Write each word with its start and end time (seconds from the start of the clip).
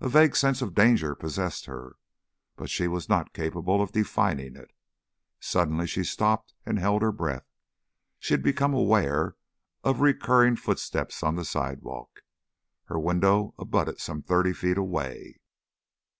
A 0.00 0.08
vague 0.08 0.34
sense 0.34 0.60
of 0.60 0.74
danger 0.74 1.14
possessed 1.14 1.66
her, 1.66 1.94
but 2.56 2.68
she 2.68 2.88
was 2.88 3.08
not 3.08 3.32
capable 3.32 3.80
of 3.80 3.92
defining 3.92 4.56
it. 4.56 4.72
Suddenly 5.38 5.86
she 5.86 6.02
stopped 6.02 6.52
and 6.66 6.80
held 6.80 7.00
her 7.00 7.12
breath. 7.12 7.46
She 8.18 8.34
had 8.34 8.42
become 8.42 8.74
aware 8.74 9.36
of 9.84 10.00
a 10.00 10.02
recurring 10.02 10.56
footstep 10.56 11.12
on 11.22 11.36
the 11.36 11.44
sidewalk. 11.44 12.24
Her 12.86 12.98
window 12.98 13.54
abutted 13.56 14.00
some 14.00 14.20
thirty 14.20 14.52
feet 14.52 14.78
away. 14.78 15.38